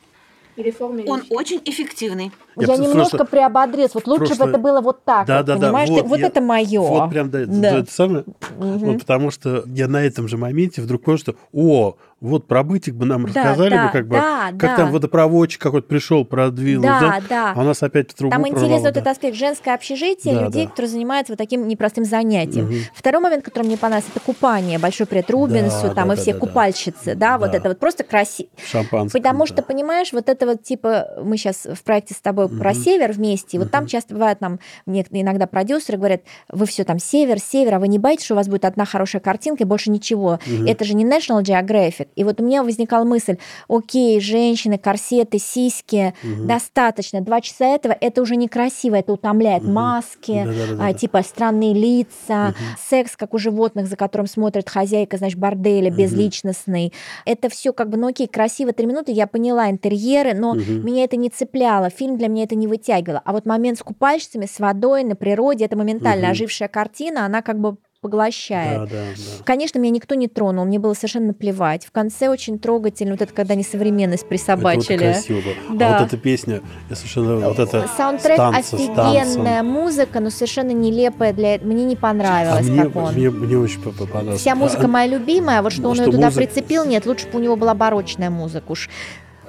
Он 1.06 1.22
очень 1.30 1.60
эффективный. 1.64 2.32
Я, 2.56 2.74
я 2.74 2.76
немножко 2.76 3.18
просто... 3.18 3.24
приободрилась. 3.24 3.94
Вот 3.94 4.06
лучше 4.06 4.26
прошлое... 4.26 4.46
бы 4.46 4.50
это 4.52 4.58
было 4.58 4.80
вот 4.80 5.04
так. 5.04 5.26
Да, 5.26 5.38
вот, 5.38 5.46
да, 5.46 5.56
понимаешь? 5.56 5.88
да. 5.88 5.94
Вот, 5.94 6.06
вот 6.06 6.18
я... 6.18 6.26
это 6.26 6.40
мое. 6.40 6.80
Вот 6.80 7.10
прям 7.10 7.30
да, 7.30 7.44
да. 7.46 7.78
это 7.78 7.92
самое. 7.92 8.24
Угу. 8.58 8.78
Вот, 8.78 9.00
потому 9.00 9.30
что 9.30 9.64
я 9.66 9.88
на 9.88 10.02
этом 10.02 10.28
же 10.28 10.36
моменте 10.36 10.80
вдруг 10.80 11.02
понял, 11.02 11.18
что 11.18 11.34
о, 11.52 11.96
вот 12.20 12.46
про 12.46 12.62
бытик 12.62 12.94
бы 12.94 13.04
нам 13.04 13.26
да, 13.26 13.28
рассказали 13.28 13.70
да, 13.70 13.86
бы, 13.86 13.92
как 13.92 14.08
да, 14.08 14.50
бы, 14.52 14.58
как 14.58 14.70
да. 14.70 14.76
там 14.76 14.92
водопроводчик 14.92 15.60
какой-то 15.60 15.86
пришел, 15.86 16.24
продвинул, 16.24 16.84
да, 16.84 17.00
да, 17.00 17.22
да. 17.28 17.52
а 17.54 17.60
у 17.60 17.64
нас 17.64 17.82
опять 17.82 18.08
трубу 18.14 18.30
Там 18.30 18.42
прорвало, 18.42 18.64
интересно 18.64 18.84
да. 18.84 18.88
вот 18.88 18.96
этот 18.96 19.06
аспект 19.06 19.36
женское 19.36 19.74
общежитие 19.74 20.34
да, 20.34 20.44
людей, 20.44 20.64
да. 20.64 20.70
которые 20.70 20.90
занимаются 20.90 21.34
вот 21.34 21.38
таким 21.38 21.68
непростым 21.68 22.04
занятием. 22.04 22.66
Угу. 22.66 22.74
Второй 22.94 23.20
момент, 23.20 23.44
который 23.44 23.64
мне 23.64 23.76
понравился, 23.76 24.10
это 24.14 24.24
купание. 24.24 24.78
Большой 24.78 25.06
привет 25.06 25.30
Рубинсу, 25.30 25.88
да, 25.88 25.94
там 25.94 26.08
да, 26.08 26.14
и 26.14 26.16
да, 26.16 26.22
все 26.22 26.32
да, 26.32 26.38
купальщицы, 26.38 27.14
да, 27.14 27.32
да, 27.32 27.38
вот 27.38 27.54
это 27.54 27.68
вот 27.68 27.78
просто 27.78 28.02
красиво. 28.02 28.48
Шампанское. 28.64 29.20
Потому 29.20 29.40
да. 29.40 29.46
что, 29.46 29.62
понимаешь, 29.62 30.12
вот 30.12 30.30
это 30.30 30.46
вот 30.46 30.62
типа, 30.62 31.18
мы 31.22 31.36
сейчас 31.36 31.66
в 31.66 31.82
проекте 31.82 32.14
с 32.14 32.18
тобой 32.18 32.45
угу. 32.46 32.56
про 32.56 32.74
север 32.74 33.12
вместе, 33.12 33.56
и 33.56 33.60
вот 33.60 33.70
там 33.70 33.86
часто 33.86 34.14
бывает 34.14 34.40
нам, 34.40 34.58
иногда 34.86 35.46
продюсеры 35.46 35.98
говорят, 35.98 36.22
вы 36.50 36.66
все 36.66 36.84
там 36.84 36.98
север, 36.98 37.38
север, 37.38 37.74
а 37.74 37.78
вы 37.78 37.88
не 37.88 37.98
боитесь, 37.98 38.24
что 38.24 38.34
у 38.34 38.36
вас 38.36 38.48
будет 38.48 38.64
одна 38.64 38.84
хорошая 38.84 39.20
картинка 39.20 39.64
и 39.64 39.66
больше 39.66 39.90
ничего. 39.90 40.38
Это 40.66 40.84
же 40.84 40.94
не 40.94 41.04
National 41.04 41.42
Geographic. 41.42 42.08
И 42.16 42.24
вот 42.24 42.40
у 42.40 42.44
меня 42.44 42.62
возникала 42.62 43.04
мысль, 43.04 43.36
окей, 43.68 44.20
женщины, 44.20 44.78
корсеты, 44.78 45.38
сиськи, 45.38 46.14
угу. 46.22 46.44
достаточно. 46.46 47.20
Два 47.20 47.40
часа 47.40 47.66
этого, 47.66 47.96
это 48.00 48.22
уже 48.22 48.36
некрасиво, 48.36 48.96
это 48.96 49.12
утомляет. 49.12 49.62
Угу. 49.62 49.72
Маски, 49.72 50.46
а, 50.80 50.92
типа 50.92 51.22
странные 51.22 51.72
лица, 51.72 52.48
угу. 52.48 52.56
секс, 52.78 53.16
как 53.16 53.34
у 53.34 53.38
животных, 53.38 53.86
за 53.86 53.96
которым 53.96 54.26
смотрит 54.26 54.68
хозяйка, 54.68 55.16
значит, 55.16 55.38
борделя, 55.38 55.90
угу. 55.90 55.98
безличностный. 55.98 56.92
Это 57.24 57.48
все 57.48 57.72
как 57.72 57.90
бы, 57.90 57.96
ну 57.96 58.08
окей, 58.08 58.26
красиво, 58.26 58.72
три 58.72 58.86
минуты, 58.86 59.12
я 59.12 59.26
поняла 59.26 59.70
интерьеры, 59.70 60.34
но 60.34 60.50
угу. 60.50 60.60
меня 60.60 61.04
это 61.04 61.16
не 61.16 61.30
цепляло, 61.30 61.90
фильм 61.90 62.18
для 62.18 62.28
меня 62.28 62.35
это 62.44 62.54
не 62.54 62.66
вытягивало. 62.66 63.22
А 63.24 63.32
вот 63.32 63.46
момент 63.46 63.78
с 63.78 63.82
купальщицами, 63.82 64.46
с 64.46 64.58
водой, 64.58 65.04
на 65.04 65.16
природе, 65.16 65.64
это 65.64 65.76
моментально 65.76 66.24
угу. 66.24 66.32
ожившая 66.32 66.68
картина, 66.68 67.24
она 67.26 67.42
как 67.42 67.58
бы 67.58 67.76
поглощает. 68.06 68.80
Да, 68.82 68.86
да, 68.86 69.04
да. 69.16 69.44
Конечно, 69.44 69.78
меня 69.78 69.90
никто 69.90 70.14
не 70.14 70.28
тронул, 70.28 70.64
мне 70.64 70.78
было 70.78 70.94
совершенно 70.94 71.28
наплевать. 71.28 71.84
В 71.84 71.90
конце 71.90 72.28
очень 72.28 72.58
трогательно, 72.58 73.12
вот 73.12 73.22
это 73.22 73.32
когда 73.32 73.54
они 73.54 73.64
современность 73.64 74.28
присобачили. 74.28 74.94
Это 74.94 75.04
вот 75.06 75.12
красиво 75.14 75.40
было. 75.40 75.76
Да. 75.76 75.88
А 75.88 75.98
вот 75.98 76.06
эта 76.06 76.16
песня, 76.16 76.60
я 76.88 76.96
совершенно 76.96 77.48
вот 77.48 77.58
это 77.58 77.88
Саундтрек 77.96 78.34
станца, 78.34 78.76
офигенная 78.76 79.62
музыка, 79.62 80.20
но 80.20 80.30
совершенно 80.30 80.70
нелепая 80.70 81.32
для... 81.32 81.58
Мне 81.58 81.84
не 81.84 81.96
понравилось, 81.96 82.68
а 82.68 82.70
мне, 82.70 82.84
как 82.84 82.96
он. 82.96 83.14
Мне, 83.14 83.30
мне 83.30 83.58
очень 83.58 83.80
понравилось. 83.82 84.40
Вся 84.40 84.54
музыка 84.54 84.84
а, 84.84 84.88
моя 84.88 85.06
любимая, 85.06 85.62
вот 85.62 85.72
что 85.72 85.82
ну, 85.82 85.88
он 85.90 85.94
что 85.96 86.04
ее 86.04 86.12
туда 86.12 86.26
музыка... 86.26 86.46
прицепил, 86.46 86.84
нет, 86.84 87.06
лучше 87.06 87.26
бы 87.28 87.38
у 87.38 87.42
него 87.42 87.56
была 87.56 87.74
барочная 87.74 88.30
музыка. 88.30 88.70
Уж 88.70 88.88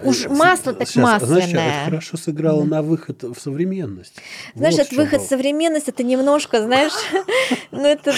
Уж 0.04 0.26
э, 0.26 0.30
масло 0.30 0.74
так 0.74 0.88
Сейчас, 0.88 1.04
масляное. 1.04 1.48
Знаешь, 1.48 1.54
это 1.54 1.86
хорошо 1.86 2.18
сыграло 2.18 2.64
на 2.64 2.82
выход 2.82 3.24
в 3.24 3.40
современность. 3.40 4.16
Знаешь, 4.54 4.76
вот 4.76 4.88
это 4.88 4.96
выход 4.96 5.22
в 5.22 5.28
современность, 5.28 5.90
это 5.90 6.04
немножко, 6.04 6.62
знаешь, 6.62 6.94
ну 7.72 7.86
это. 7.86 8.14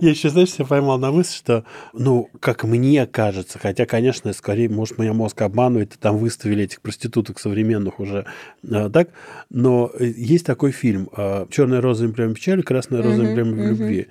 Я 0.00 0.10
еще, 0.10 0.30
знаешь, 0.30 0.52
себя 0.52 0.66
поймал 0.66 0.98
на 0.98 1.10
мысль, 1.12 1.36
что, 1.36 1.64
ну, 1.92 2.30
как 2.40 2.64
мне 2.64 3.06
кажется, 3.06 3.58
хотя, 3.58 3.86
конечно, 3.86 4.32
скорее, 4.32 4.68
может, 4.68 4.98
меня 4.98 5.12
мозг 5.12 5.40
обманывает, 5.42 5.96
там 6.00 6.16
выставили 6.16 6.64
этих 6.64 6.80
проституток 6.80 7.38
современных 7.38 8.00
уже, 8.00 8.26
а, 8.70 8.88
так, 8.88 9.10
но 9.50 9.90
э, 9.98 10.06
есть 10.06 10.46
такой 10.46 10.72
фильм 10.72 11.08
«Черная 11.50 11.80
роза 11.80 12.06
эмблема 12.06 12.34
печали, 12.34 12.62
красная 12.62 13.02
роза 13.02 13.24
эмблема 13.24 13.56
любви». 13.56 14.08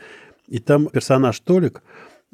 И 0.47 0.59
там 0.59 0.87
персонаж 0.87 1.39
Толик, 1.39 1.81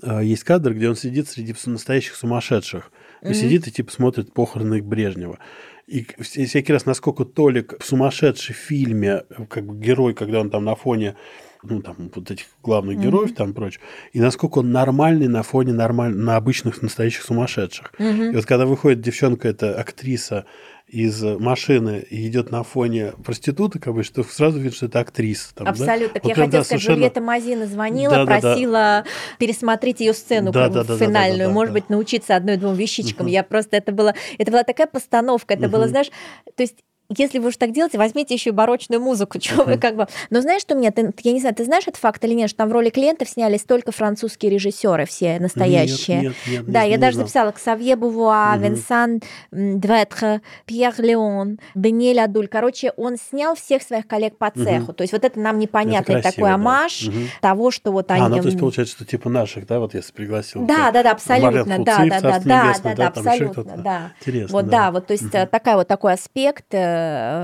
есть 0.04 0.44
кадр, 0.44 0.74
где 0.74 0.90
он 0.90 0.96
сидит 0.96 1.30
среди 1.30 1.54
настоящих 1.68 2.16
сумасшедших. 2.16 2.92
Mm-hmm. 3.22 3.34
Сидит 3.34 3.68
и 3.68 3.72
типа 3.72 3.92
смотрит 3.92 4.34
похороны 4.34 4.82
Брежнева. 4.82 5.40
И 5.88 6.06
всякий 6.22 6.74
раз, 6.74 6.86
насколько 6.86 7.24
Толик 7.24 7.82
в 7.82 7.86
сумасшедшем 7.86 8.56
фильме, 8.56 9.24
как 9.50 9.66
бы 9.66 9.76
герой, 9.78 10.14
когда 10.14 10.42
он 10.42 10.50
там 10.50 10.66
на 10.66 10.76
фоне 10.76 11.16
ну, 11.64 11.82
там, 11.82 12.12
вот 12.14 12.32
этих 12.32 12.46
главных 12.64 13.00
героев, 13.00 13.34
там, 13.36 13.54
прочее, 13.54 13.82
и 14.14 14.20
насколько 14.20 14.60
он 14.60 14.72
нормальный 14.72 15.28
на 15.28 15.44
фоне 15.44 15.74
нормаль... 15.74 16.14
на 16.14 16.36
обычных 16.36 16.82
настоящих 16.82 17.24
сумасшедших. 17.24 17.94
И 18.00 18.36
вот 18.36 18.46
когда 18.46 18.66
выходит 18.66 19.02
девчонка, 19.02 19.48
эта 19.48 19.80
актриса 19.80 20.46
из 20.88 21.22
машины 21.22 22.06
и 22.10 22.28
идет 22.28 22.50
на 22.50 22.64
фоне 22.64 23.12
проституток, 23.24 23.88
бы, 23.88 24.04
что 24.04 24.24
сразу 24.24 24.58
видно, 24.58 24.72
что 24.72 24.86
это 24.86 25.02
актриса. 25.02 25.54
Там, 25.54 25.66
да? 25.66 25.72
Абсолютно. 25.72 26.14
Так 26.14 26.24
Вот 26.24 26.30
я 26.30 26.36
хотела 26.36 26.50
да, 26.50 26.64
сказать, 26.64 26.68
совершенно- 26.68 26.96
Джульетта 26.96 27.22
Мазина 27.22 27.68
звонила, 27.68 28.16
Да-да-да. 28.16 28.40
просила 28.40 29.04
пересмотреть 29.38 30.00
ее 30.00 30.14
сцену 30.14 30.54
Да, 30.54 30.70
да, 30.70 30.84
да, 30.84 30.96
да, 30.96 31.06
финальную, 31.06 31.40
да, 31.40 31.48
да, 31.48 31.54
может 31.54 31.74
да. 31.74 31.82
быть, 31.82 31.90
научиться 31.90 32.38
одной-двум 32.38 32.76
вещичкам. 32.76 33.28
Я 33.28 33.44
просто, 33.44 33.76
это 33.76 33.92
было, 33.92 34.14
это 34.38 34.50
была 34.50 34.64
такая 34.64 34.88
постановка, 34.88 35.56
это 35.56 35.68
было, 35.68 35.90
знаешь, 35.90 36.10
то 36.56 36.64
есть 36.64 36.78
если 37.16 37.40
вы 37.40 37.50
уж 37.50 37.58
так 37.58 37.72
делаете, 37.72 37.98
возьмите 37.98 38.34
еще 38.34 38.50
и 38.50 38.54
барочную 38.54 39.02
музыку, 39.02 39.40
чё 39.40 39.64
вы 39.64 39.78
как 39.78 39.96
бы. 39.96 40.08
Но 40.30 40.42
знаешь, 40.42 40.62
что 40.62 40.76
у 40.76 40.78
меня, 40.78 40.92
ты- 40.92 41.14
я 41.24 41.32
не 41.32 41.40
знаю, 41.40 41.56
ты 41.56 41.64
знаешь 41.66 41.84
этот 41.88 41.98
факт 41.98 42.24
или 42.26 42.34
нет, 42.34 42.50
что 42.50 42.58
там 42.60 42.70
в 42.70 42.72
роли 42.72 42.90
клиентов 42.90 43.30
снялись 43.30 43.64
только 43.64 43.92
французские 43.92 44.52
режиссеры, 44.52 45.06
все 45.06 45.40
настоящие. 45.40 46.22
Нет, 46.22 46.34
нет, 46.48 46.62
нет, 46.64 46.72
Да, 46.72 46.82
я 46.84 46.98
даже 46.98 47.18
записала 47.18 47.52
Ксавье 47.52 47.96
Бувуа. 47.96 48.56
Венсан 48.58 49.22
Дветре, 49.52 50.42
Пьер 50.66 50.94
Леон, 50.98 51.60
Даниэль 51.76 52.20
Адуль. 52.20 52.48
Короче, 52.48 52.92
он 52.98 53.18
снял 53.18 53.56
всех 53.56 53.82
своих 53.84 54.08
коллег 54.08 54.38
по 54.38 54.52
цеху. 54.52 54.94
То 54.94 55.04
есть 55.04 55.14
вот 55.14 55.24
это 55.24 55.40
нам 55.40 55.60
непонятный 55.60 56.22
такой 56.22 56.52
амаш 56.52 57.10
того, 57.42 57.72
что 57.72 57.92
вот 57.92 58.12
они... 58.12 58.22
А, 58.22 58.30
ну 58.30 58.38
то 58.42 58.48
есть 58.48 58.60
получается, 58.60 58.96
что 58.96 59.06
типа 59.06 59.30
наших, 59.30 59.66
да, 59.68 59.80
вот 59.80 59.94
если 59.94 60.12
пригласил. 60.12 60.66
да, 60.66 60.92
да, 60.92 61.04
да, 61.04 61.12
абсолютно, 61.12 61.84
да, 61.84 62.06
да, 62.10 62.20
да, 62.22 62.40
да, 62.84 62.96
да, 62.96 63.08
абсолютно, 63.08 63.78
да. 63.78 64.12
Интересно, 64.20 64.54
Вот, 64.54 64.66
да. 64.66 64.72
да, 64.72 64.92
вот, 64.92 65.08
то 65.08 65.14
есть 65.14 65.34
э, 65.34 65.46
такая 65.48 65.76
вот 65.76 65.88
такой 65.88 66.14
аспект, 66.14 66.66
э, 66.74 66.97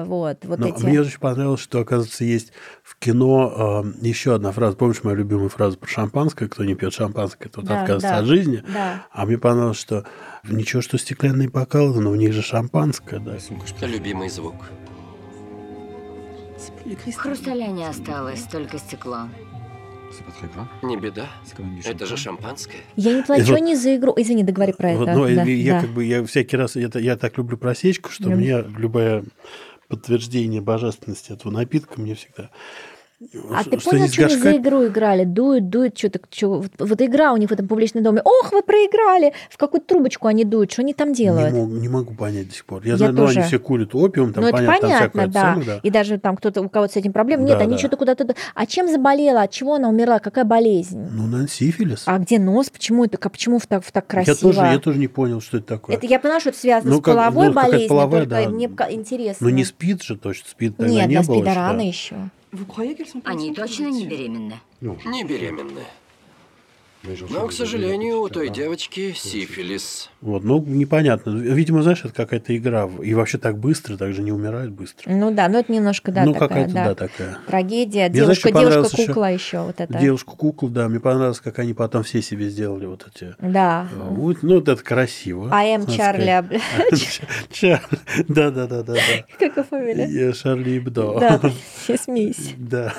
вот, 0.05 0.45
вот 0.45 0.59
Но 0.59 0.67
эти. 0.67 0.83
Мне 0.83 1.01
очень 1.01 1.19
понравилось, 1.19 1.59
что, 1.61 1.79
оказывается, 1.79 2.23
есть 2.23 2.51
в 2.83 2.97
кино 2.97 3.83
э, 4.01 4.05
еще 4.05 4.35
одна 4.35 4.51
фраза. 4.51 4.75
Помнишь 4.77 5.03
мою 5.03 5.17
любимую 5.17 5.49
фразу 5.49 5.77
про 5.77 5.87
шампанское? 5.87 6.47
Кто 6.47 6.63
не 6.63 6.75
пьет 6.75 6.93
шампанское, 6.93 7.49
тот 7.49 7.65
Да, 7.65 7.81
отказывается 7.81 8.09
да, 8.09 8.17
от 8.17 8.25
жизни. 8.25 8.63
да. 8.73 9.05
А 9.11 9.25
мне 9.25 9.37
понравилось, 9.37 9.77
что 9.77 10.05
ничего, 10.43 10.81
что 10.81 10.97
стеклянные 10.97 11.49
бокалы, 11.49 12.01
но 12.01 12.11
у 12.11 12.15
них 12.15 12.33
же 12.33 12.41
шампанское, 12.41 13.19
да. 13.19 13.37
Любимый 13.81 14.29
звук. 14.29 14.55
Хрусталя 17.17 17.67
не 17.67 17.85
осталось, 17.85 18.43
только 18.43 18.77
стекло. 18.77 19.27
Не 20.81 20.97
беда. 20.97 21.27
Это 21.85 22.05
же 22.05 22.17
шампанское. 22.17 22.77
Я 22.95 23.13
не 23.15 23.23
плачу 23.23 23.51
вот- 23.51 23.59
не 23.61 23.75
за 23.75 23.95
игру. 23.95 24.13
Извини, 24.17 24.43
договори 24.43 24.73
про 24.73 24.93
Вот, 24.95 25.07
это. 25.07 25.17
ну, 25.17 25.27
и 25.27 25.35
Да, 25.35 25.43
я 25.43 25.73
да. 25.75 25.81
как 25.81 25.89
бы 25.91 26.03
я 26.03 26.23
всякий 26.25 26.57
раз 26.57 26.75
я, 26.75 26.89
я 26.95 27.15
так 27.17 27.37
люблю 27.37 27.57
просечку, 27.57 28.09
что 28.09 28.23
Люблю. 28.29 28.37
мне 28.37 28.61
любое 28.77 29.23
подтверждение 29.87 30.61
божественности 30.61 31.31
этого 31.33 31.51
напитка 31.51 31.99
мне 32.01 32.15
всегда. 32.15 32.49
А 33.51 33.63
ты 33.63 33.77
понял, 33.77 34.03
не 34.03 34.07
с 34.07 34.13
что 34.13 34.25
они 34.25 34.35
за 34.35 34.57
игру 34.57 34.85
играли? 34.87 35.23
Дуют, 35.23 35.69
дуют, 35.69 35.97
что-то, 35.97 36.19
что, 36.31 36.61
вот, 36.61 36.71
вот 36.79 37.01
игра 37.01 37.33
у 37.33 37.37
них 37.37 37.49
в 37.49 37.53
этом 37.53 37.67
публичном 37.67 38.03
доме. 38.03 38.21
Ох, 38.23 38.51
вы 38.51 38.61
проиграли! 38.61 39.33
В 39.49 39.57
какую 39.57 39.81
трубочку 39.81 40.27
они 40.27 40.43
дуют? 40.43 40.71
Что 40.71 40.81
они 40.81 40.93
там 40.93 41.09
Не 41.09 41.15
делают? 41.15 41.53
могу, 41.53 41.67
не 41.67 41.89
могу 41.89 42.13
понять 42.13 42.47
до 42.49 42.53
сих 42.53 42.65
пор. 42.65 42.83
Я, 42.83 42.91
Я 42.91 42.97
знаю, 42.97 43.13
ну, 43.13 43.25
они 43.25 43.35
тоже. 43.35 43.47
все 43.47 43.59
курят 43.59 43.95
опиум, 43.95 44.33
там 44.33 44.43
ну, 44.43 44.49
это 44.49 44.57
понятно, 44.57 44.79
там 44.79 44.89
понятно, 44.89 45.09
всякое 45.21 45.27
да. 45.33 45.41
самое, 45.41 45.65
да. 45.65 45.79
И 45.83 45.89
даже 45.89 46.17
там 46.19 46.37
кто-то, 46.37 46.61
у 46.61 46.69
кого-то 46.69 46.93
с 46.93 46.95
этим 46.97 47.13
проблем. 47.13 47.45
Нет, 47.45 47.57
Да, 47.57 47.63
они 47.63 47.77
что-то 47.77 47.97
куда-то... 47.97 48.35
А 48.55 48.65
чем 48.65 48.87
заболела? 48.87 49.43
От 49.43 49.51
чего 49.51 49.75
она 49.75 49.89
умерла? 49.89 50.19
Какая 50.19 50.45
болезнь? 50.45 50.99
Ну, 51.11 51.23
наверное, 51.23 51.47
сифилис. 51.47 52.03
А 52.05 52.17
где 52.19 52.39
нос? 52.39 52.69
Почему 52.69 53.05
это? 53.05 53.17
Почему 53.17 53.59
в 53.59 53.67
так, 53.67 53.83
в 53.83 53.91
так 53.91 54.07
красиво? 54.07 54.33
Я 54.33 54.41
тоже, 54.41 54.59
я 54.59 54.79
тоже 54.79 54.99
не 54.99 55.07
понял, 55.07 55.41
что 55.41 55.57
это 55.57 55.67
такое. 55.67 55.95
Это 55.95 56.05
я 56.05 56.19
понимаю, 56.19 56.41
что 56.41 56.49
это 56.49 56.59
связано 56.59 56.91
Ну, 56.93 56.97
с 56.99 57.03
как- 57.03 57.15
половой 57.15 57.47
ну, 57.47 57.53
болезнью, 57.53 57.89
половая, 57.89 58.21
только 58.25 58.43
да. 58.43 58.49
мне 58.49 58.65
интересно. 58.91 59.47
Ну, 59.47 59.53
не 59.53 59.63
спит 59.65 60.01
же 60.03 60.17
точно, 60.17 60.49
спит 60.49 60.77
тогда 60.77 60.91
Нет, 60.91 61.07
не 61.07 61.21
было 61.21 61.35
еще, 61.35 61.45
да. 61.45 61.53
рано 61.55 61.81
еще. 61.81 62.15
Они 63.23 63.53
точно 63.53 63.89
не 63.89 64.05
беременны? 64.05 64.59
Не 64.81 65.23
беременная. 65.23 65.87
Но, 67.29 67.47
к 67.47 67.53
сожалению, 67.53 68.21
у 68.21 68.29
той 68.29 68.49
девочки 68.49 69.13
сифилис. 69.13 70.09
Вот, 70.21 70.43
ну, 70.43 70.63
непонятно. 70.65 71.31
Видимо, 71.31 71.83
знаешь, 71.83 71.99
это 72.03 72.13
какая-то 72.13 72.55
игра. 72.55 72.89
И 73.01 73.13
вообще 73.13 73.37
так 73.37 73.57
быстро, 73.57 73.97
так 73.97 74.13
же 74.13 74.21
не 74.21 74.31
умирает 74.31 74.71
быстро. 74.71 75.11
Ну 75.11 75.33
да, 75.33 75.49
но 75.49 75.59
это 75.59 75.71
немножко, 75.71 76.11
да, 76.11 76.23
ну, 76.23 76.33
такая, 76.33 76.47
какая-то, 76.47 76.73
да. 76.73 76.85
да, 76.85 76.95
такая. 76.95 77.37
Трагедия. 77.47 78.09
Мне, 78.09 78.23
знаешь, 78.23 78.41
Девушка, 78.41 78.49
понравилось 78.49 78.91
девушка-кукла 78.91 79.31
еще. 79.33 79.59
вот 79.59 79.81
это. 79.81 79.97
Девушку-кукла, 79.97 80.69
да, 80.69 80.87
мне 80.87 80.99
понравилось, 81.01 81.41
как 81.41 81.59
они 81.59 81.73
потом 81.73 82.03
все 82.03 82.21
себе 82.21 82.49
сделали 82.49 82.85
вот 82.85 83.05
эти... 83.13 83.35
Да. 83.39 83.87
э, 83.91 84.09
вот, 84.09 84.41
ну, 84.41 84.55
вот 84.55 84.69
это 84.69 84.81
красиво. 84.81 85.47
Надо 85.47 85.91
Charlie. 85.91 86.61
сказать. 86.87 87.19
Чарли. 87.51 87.99
Да, 88.29 88.49
да, 88.49 88.65
да, 88.65 88.83
да, 88.83 88.93
да. 88.93 89.25
Как 89.37 89.57
его 89.57 89.63
фамилия? 89.63 90.07
Я 90.07 90.33
Шарли 90.33 90.77
Эбдо. 90.77 91.19
Да, 91.19 91.41
не 91.89 91.97
смейся. 91.97 92.51
Да. 92.57 92.93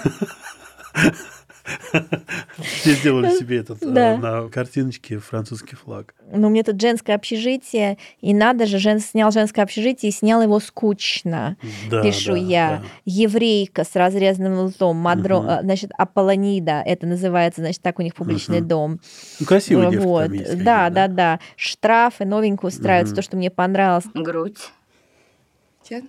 Все 2.62 2.92
сделали 2.94 3.30
себе 3.30 3.58
этот 3.58 3.82
э, 3.82 3.86
Да. 3.86 4.16
на 4.18 4.48
картиночке 4.48 5.18
французский 5.18 5.76
флаг. 5.76 6.14
Ну, 6.30 6.48
мне 6.50 6.62
тут 6.62 6.80
женское 6.80 7.14
общежитие, 7.14 7.98
и 8.20 8.34
надо 8.34 8.66
же, 8.66 8.78
жен... 8.78 9.00
снял 9.00 9.30
женское 9.32 9.62
общежитие 9.62 10.10
и 10.10 10.12
снял 10.12 10.42
его 10.42 10.60
скучно. 10.60 11.56
Да, 11.90 12.02
Пишу 12.02 12.32
да, 12.32 12.38
я. 12.38 12.68
да. 12.82 12.88
Еврейка 13.04 13.84
с 13.84 13.94
разрезанным 13.96 14.58
лбом, 14.66 14.96
мадро... 14.96 15.42
А, 15.46 15.62
значит, 15.62 15.90
Аполлонида, 15.96 16.82
это 16.84 17.06
называется, 17.06 17.60
значит, 17.62 17.80
так 17.82 17.98
у 17.98 18.02
них 18.02 18.14
публичный 18.14 18.60
Мгм. 18.60 18.68
дом. 18.68 19.00
Ну, 19.40 19.46
красивые 19.46 19.90
девки 19.90 20.04
вот. 20.04 20.22
там 20.24 20.32
есть. 20.32 20.44
какие-то, 20.44 20.64
да, 20.64 20.90
да, 20.90 21.08
да. 21.08 21.40
Штрафы 21.56 22.24
новенькие 22.24 22.68
устраиваются, 22.68 23.12
Мгм. 23.14 23.16
то, 23.16 23.22
что 23.22 23.36
мне 23.36 23.50
понравилось. 23.50 24.04
Грудь 24.14 24.58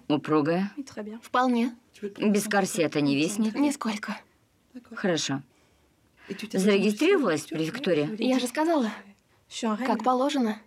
упругая, 0.08 0.72
Вполне. 1.22 1.74
без 2.18 2.44
корсета 2.46 3.02
не 3.02 3.16
виснет. 3.16 3.56
Нисколько. 3.56 4.18
Хорошо. 4.96 5.42
Зарегистрировалась 6.54 7.42
в 7.42 7.50
префектуре? 7.50 8.10
Я 8.20 8.40
же 8.40 8.48
сказала, 8.48 8.90
как 9.86 10.04
положено. 10.04 10.58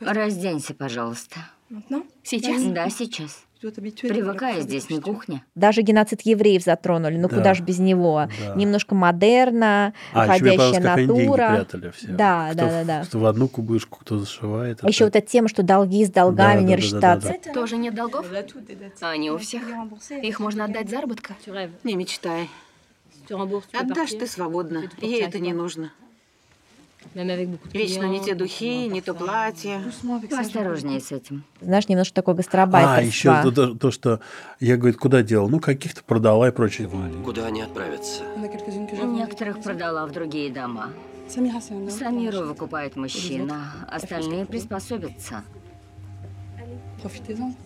Разденься, 0.00 0.74
пожалуйста. 0.74 1.36
Сейчас? 2.22 2.62
Да, 2.64 2.88
сейчас. 2.90 3.42
Привыкай, 3.60 4.60
здесь 4.60 4.90
не 4.90 5.00
кухня. 5.00 5.42
Даже 5.54 5.80
геноцид 5.80 6.20
евреев 6.22 6.62
затронули, 6.62 7.16
ну 7.16 7.28
Да. 7.28 7.36
куда 7.36 7.54
ж 7.54 7.60
без 7.62 7.78
него. 7.78 8.28
Да. 8.46 8.54
Немножко 8.54 8.94
модерна, 8.94 9.94
А, 10.12 10.24
уходящая 10.24 10.80
натура. 10.80 11.48
прятали 11.56 11.90
все. 11.90 12.08
Да, 12.08 12.48
Кто 12.52 12.58
да, 12.58 12.68
да, 12.68 12.84
да. 12.84 13.04
Кто 13.04 13.18
в 13.18 13.26
одну 13.26 13.48
кубышку, 13.48 13.98
кто 14.00 14.18
зашивает. 14.18 14.80
А 14.84 14.88
еще 14.88 15.04
вот 15.04 15.16
эта 15.16 15.26
тема, 15.26 15.48
что 15.48 15.62
долги 15.62 16.04
с 16.04 16.10
долгами 16.10 16.58
Да, 16.58 16.60
не 16.60 16.66
да, 16.66 16.70
да, 16.70 16.76
рассчитаться. 16.76 17.34
да, 17.46 17.52
Тоже 17.54 17.76
нет 17.78 17.94
долгов? 17.94 18.26
Они 19.00 19.30
у 19.30 19.38
всех. 19.38 19.62
Их 20.22 20.38
можно 20.38 20.66
отдать 20.66 20.90
заработка. 20.90 21.34
Не 21.82 21.96
мечтай. 21.96 22.48
Отдашь 23.72 24.10
ты 24.12 24.26
свободно. 24.26 24.84
Ей 25.00 25.22
это 25.22 25.38
не 25.38 25.52
нужно. 25.52 25.92
Вечно 27.14 28.04
не 28.04 28.20
те 28.20 28.34
духи, 28.34 28.88
не 28.88 29.00
то 29.00 29.14
платье. 29.14 29.80
Поосторожнее 30.28 31.00
с 31.00 31.12
этим. 31.12 31.44
Знаешь, 31.60 31.88
немножко 31.88 32.14
такое 32.14 32.34
А, 32.34 32.36
гастробайтерство. 32.36 33.06
еще 33.06 33.42
то, 33.42 33.50
то- 33.52 33.74
то, 33.74 33.90
что 33.90 34.20
я, 34.60 34.76
говорит, 34.76 34.98
куда 34.98 35.22
делал? 35.22 35.48
Ну, 35.48 35.60
каких-то 35.60 36.02
продала 36.02 36.48
и 36.48 36.50
прочее. 36.50 36.90
Куда 37.24 37.46
они 37.46 37.62
отправятся? 37.62 38.22
Некоторых 38.36 39.62
продала 39.62 40.06
в 40.06 40.12
другие 40.12 40.52
дома. 40.52 40.90
Самиру 41.28 42.42
выкупает 42.46 42.96
мужчина, 42.96 43.72
остальные 43.90 44.46
приспособятся. 44.46 45.42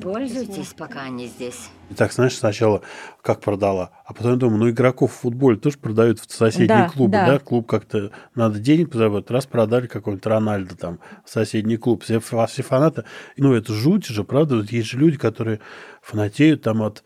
Пользуйтесь, 0.00 0.74
пока 0.76 1.02
они 1.02 1.26
здесь. 1.26 1.68
И 1.90 1.94
так, 1.94 2.12
знаешь, 2.12 2.36
сначала 2.36 2.82
как 3.22 3.40
продала, 3.40 3.90
а 4.04 4.14
потом 4.14 4.32
я 4.32 4.36
думаю, 4.36 4.58
ну, 4.60 4.70
игроков 4.70 5.12
в 5.12 5.20
футболе 5.20 5.56
тоже 5.58 5.78
продают 5.78 6.20
в 6.20 6.32
соседние 6.32 6.68
Да, 6.68 6.88
клубы, 6.88 7.12
да. 7.12 7.26
да. 7.26 7.38
Клуб 7.38 7.66
как-то 7.66 8.12
надо 8.34 8.58
денег 8.60 8.94
заработать, 8.94 9.30
раз 9.30 9.46
продали 9.46 9.86
какой-нибудь 9.86 10.26
Рональдо 10.26 10.76
там 10.76 11.00
в 11.24 11.30
соседний 11.30 11.76
клуб. 11.76 12.04
Все, 12.04 12.20
фа- 12.20 12.46
все 12.46 12.62
фанаты, 12.62 13.04
ну, 13.36 13.52
это 13.54 13.72
жуть 13.72 14.06
же, 14.06 14.24
правда? 14.24 14.56
Вот 14.56 14.70
есть 14.70 14.88
же 14.88 14.98
люди, 14.98 15.18
которые 15.18 15.60
фанатеют 16.02 16.62
там 16.62 16.82
от 16.82 17.02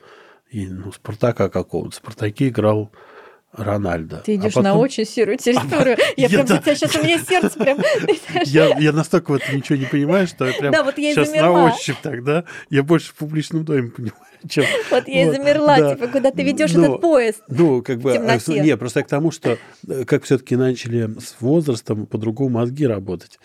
и, 0.50 0.66
ну, 0.68 0.92
Спартака 0.92 1.48
какого-то. 1.48 1.90
В 1.92 1.94
Спартаке 1.96 2.48
играл 2.48 2.92
Рональдо. 3.56 4.22
Ты 4.24 4.32
А 4.32 4.34
идешь 4.36 4.54
на 4.56 4.62
потом- 4.62 4.78
очень 4.80 5.04
серую 5.06 5.38
территорию. 5.38 5.96
Я 6.16 6.24
Я 6.24 6.28
прям 6.28 6.46
да. 6.46 6.58
тебя 6.58 6.74
сейчас 6.74 6.94
у 6.96 7.02
меня 7.04 7.18
сердце 7.18 7.58
прям. 7.58 7.78
Я, 8.44 8.76
я 8.78 8.92
настолько 8.92 9.30
в 9.30 9.34
этом 9.34 9.56
ничего 9.56 9.76
не 9.78 9.86
понимаю, 9.86 10.26
что 10.26 10.44
я 10.46 10.52
прям 10.58 10.72
Да, 10.72 10.82
вот 10.82 10.98
я 10.98 11.10
и 11.10 11.14
сейчас 11.14 11.28
замерла. 11.28 11.68
на 11.68 11.74
ощупь 11.74 11.96
тогда. 12.02 12.44
Я 12.70 12.82
больше 12.82 13.10
в 13.10 13.14
публичном 13.14 13.64
доме 13.64 13.90
понимаю, 13.90 14.16
чем... 14.48 14.64
Вот 14.90 15.06
я 15.08 15.22
и 15.22 15.26
Вот, 15.26 15.36
замерла, 15.36 15.78
да. 15.78 15.94
типа, 15.94 16.08
куда 16.08 16.30
ты 16.30 16.42
ведешь 16.42 16.72
Ну, 16.72 16.84
этот 16.84 17.00
поезд. 17.00 17.42
Ну, 17.48 17.82
как 17.82 17.98
бы... 18.00 18.12
Не, 18.12 18.76
просто 18.76 19.00
я 19.00 19.04
к 19.04 19.08
тому, 19.08 19.30
что 19.30 19.56
э, 19.88 20.04
как 20.04 20.24
все-таки 20.24 20.56
начали 20.56 21.08
с 21.20 21.36
возрастом 21.40 22.06
по-другому 22.06 22.50
мозги 22.58 22.86
работать. 22.86 23.38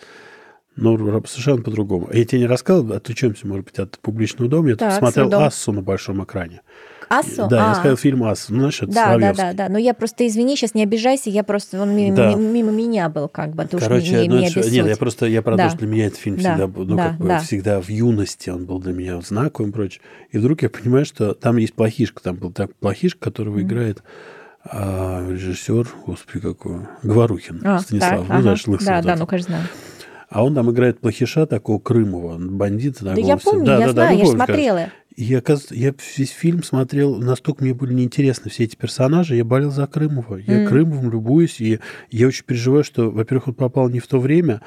Ну, 0.76 0.96
совершенно 1.26 1.62
по-другому. 1.62 2.08
Я 2.12 2.24
тебе 2.24 2.40
не 2.40 2.46
рассказывал, 2.46 2.94
отвлечемся, 2.94 3.46
может 3.46 3.66
быть, 3.66 3.78
от 3.78 3.98
публичного 3.98 4.50
дома. 4.50 4.68
Я 4.68 4.74
тут 4.74 4.80
Так, 4.88 4.98
смотрел. 4.98 5.32
«Ассу» 5.40 5.72
на 5.72 5.82
большом 5.82 6.24
экране. 6.24 6.62
Ассу? 7.10 7.48
Да, 7.48 7.56
я 7.56 7.70
А. 7.72 7.74
сказал 7.74 7.96
фильм 7.96 8.22
«Ассу». 8.22 8.52
Ну, 8.52 8.58
знаешь, 8.60 8.82
это 8.82 8.92
Да, 8.92 9.18
да, 9.18 9.32
да, 9.34 9.52
да. 9.52 9.68
Но 9.68 9.78
я 9.78 9.94
просто, 9.94 10.24
извини, 10.26 10.56
сейчас 10.56 10.74
не 10.74 10.84
обижайся, 10.84 11.28
я 11.28 11.42
просто, 11.42 11.82
он 11.82 11.94
ми- 11.96 12.12
Да. 12.12 12.34
ми- 12.34 12.42
мимо 12.46 12.70
меня 12.70 13.08
был, 13.08 13.28
как 13.28 13.50
бы, 13.56 13.66
Короче, 13.68 14.22
не, 14.22 14.28
ну, 14.28 14.38
не 14.38 14.46
это 14.48 14.60
нет, 14.70 14.86
я 14.86 14.96
просто 14.96 15.26
я 15.26 15.42
про 15.42 15.56
Да. 15.56 15.64
то, 15.64 15.70
что 15.70 15.78
для 15.80 15.88
меня 15.88 16.06
этот 16.06 16.18
фильм 16.20 16.36
Да, 16.36 16.42
всегда 16.42 16.66
был, 16.68 16.84
ну, 16.84 16.96
да, 16.96 17.08
как 17.08 17.18
бы 17.18 17.26
да. 17.26 17.38
всегда 17.40 17.80
в 17.80 17.88
юности 17.88 18.48
он 18.50 18.64
был 18.64 18.78
для 18.78 18.92
меня 18.92 19.20
знаковым 19.20 19.70
и 19.70 19.74
прочее. 19.74 20.02
И 20.30 20.38
вдруг 20.38 20.62
я 20.62 20.70
понимаю, 20.70 21.04
что 21.04 21.34
там 21.34 21.56
есть 21.56 21.74
плохишка, 21.74 22.22
там 22.22 22.36
был 22.36 22.52
так 22.52 22.74
плохишка, 22.76 23.18
которого 23.18 23.60
играет 23.60 24.02
А 24.62 25.26
режиссер, 25.26 25.88
господи, 26.06 26.40
какой, 26.40 26.80
Говорухин 27.02 27.62
А, 27.64 27.78
Станислав. 27.78 28.10
так, 28.10 28.28
ну, 28.28 28.34
ага. 28.34 28.42
знаешь, 28.42 28.66
лысый 28.66 28.86
Да, 28.86 28.96
вот 28.96 29.04
да, 29.04 29.08
этот. 29.10 29.20
ну, 29.20 29.26
конечно, 29.26 29.48
знаю. 29.54 29.64
А 30.28 30.44
он 30.44 30.54
там 30.54 30.70
играет 30.70 31.00
плохиша 31.00 31.46
такого 31.46 31.78
Крымова, 31.80 32.36
бандита 32.38 33.04
Да 33.04 33.10
такого. 33.14 33.26
я 33.26 33.36
вся- 33.36 33.50
помню, 33.50 33.64
да, 33.66 33.78
я 33.78 33.86
да, 33.86 33.92
знаю, 33.92 33.94
да, 33.94 34.12
я 34.12 34.18
ну, 34.18 34.24
помнишь, 34.30 34.44
смотрела. 34.44 34.78
И 34.84 34.88
я, 35.24 35.42
я 35.70 35.94
весь 36.16 36.30
фильм 36.30 36.62
смотрел, 36.62 37.16
настолько 37.16 37.62
мне 37.64 37.74
были 37.74 37.92
неинтересны 37.94 38.50
все 38.50 38.64
эти 38.64 38.76
персонажи, 38.76 39.36
я 39.36 39.44
болел 39.44 39.70
за 39.70 39.86
Крымова. 39.86 40.36
Я 40.36 40.62
М. 40.62 40.68
Крымовым 40.68 41.10
любуюсь, 41.10 41.60
и 41.60 41.80
я 42.10 42.26
очень 42.28 42.44
переживаю, 42.44 42.84
что, 42.84 43.10
во-первых, 43.10 43.48
он 43.48 43.54
попал 43.54 43.88
не 43.88 43.98
в 44.00 44.06
то 44.06 44.18
время. 44.18 44.60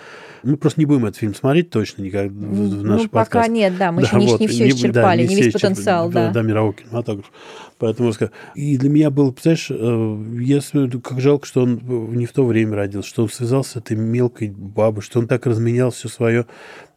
Мы 0.43 0.57
просто 0.57 0.79
не 0.81 0.85
будем 0.85 1.05
этот 1.05 1.17
фильм 1.17 1.33
смотреть 1.35 1.69
точно 1.69 2.01
никак 2.03 2.29
в, 2.29 2.33
в 2.33 2.83
наш 2.83 3.01
Ну, 3.03 3.07
пока 3.09 3.23
подкаст. 3.25 3.49
нет, 3.49 3.77
да, 3.77 3.91
мы 3.91 4.01
Да, 4.01 4.07
еще 4.07 4.17
не, 4.19 4.27
вот, 4.27 4.39
не 4.39 4.47
все 4.47 4.63
не- 4.65 4.69
исчерпали, 4.71 5.21
да, 5.23 5.29
не, 5.29 5.35
все 5.35 5.43
весь 5.45 5.53
потенциал, 5.53 6.09
да. 6.09 6.31
Да, 6.31 6.41
мировой 6.41 6.73
кинематограф. 6.73 7.31
Поэтому 7.79 8.11
я. 8.19 8.29
И 8.55 8.77
для 8.77 8.89
меня 8.89 9.09
было, 9.09 9.31
представляешь, 9.31 9.67
э, 9.69 10.41
я 10.41 10.61
смотрю, 10.61 11.01
как 11.01 11.19
жалко, 11.19 11.45
что 11.45 11.63
он 11.63 11.81
не 12.15 12.25
в 12.25 12.31
то 12.31 12.45
время 12.45 12.75
родился, 12.75 13.09
что 13.09 13.23
он 13.23 13.29
связался 13.29 13.71
с 13.71 13.75
этой 13.77 13.97
мелкой 13.97 14.49
бабой, 14.51 15.01
что 15.01 15.19
он 15.19 15.27
так 15.27 15.45
разменял 15.45 15.91
все 15.91 16.07
свое 16.07 16.45